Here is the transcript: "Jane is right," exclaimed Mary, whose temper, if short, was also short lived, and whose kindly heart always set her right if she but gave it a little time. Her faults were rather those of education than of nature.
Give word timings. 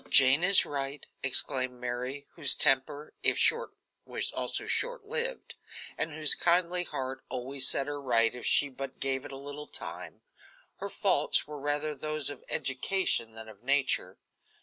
"Jane 0.09 0.43
is 0.43 0.65
right," 0.65 1.05
exclaimed 1.21 1.79
Mary, 1.79 2.25
whose 2.33 2.55
temper, 2.55 3.13
if 3.21 3.37
short, 3.37 3.75
was 4.03 4.31
also 4.31 4.65
short 4.65 5.05
lived, 5.05 5.53
and 5.95 6.09
whose 6.11 6.33
kindly 6.33 6.85
heart 6.85 7.23
always 7.29 7.67
set 7.67 7.85
her 7.85 8.01
right 8.01 8.33
if 8.33 8.43
she 8.43 8.67
but 8.67 8.99
gave 8.99 9.25
it 9.25 9.31
a 9.31 9.37
little 9.37 9.67
time. 9.67 10.21
Her 10.77 10.89
faults 10.89 11.45
were 11.45 11.59
rather 11.59 11.93
those 11.93 12.31
of 12.31 12.43
education 12.49 13.33
than 13.33 13.47
of 13.47 13.61
nature. 13.61 14.17